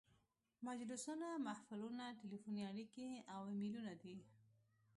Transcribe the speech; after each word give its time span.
مجلسونه، 0.67 1.27
محفلونه، 1.47 2.05
تلیفوني 2.21 2.61
اړیکې 2.71 3.07
او 3.33 3.41
ایمیلونه 3.51 3.93
دي. 4.01 4.15